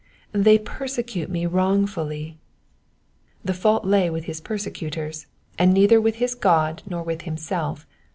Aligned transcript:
^''They 0.33 0.65
persecute 0.65 1.29
me 1.29 1.45
wrongfully,'*'* 1.45 2.39
The 3.45 3.53
fault 3.53 3.85
lay 3.85 4.09
with 4.09 4.23
his 4.23 4.41
persecutors, 4.41 5.27
and 5.59 5.71
neither 5.75 6.01
with 6.01 6.15
his 6.15 6.33
God 6.33 6.81
nor 6.89 7.03
with 7.03 7.21
himself. 7.21 7.85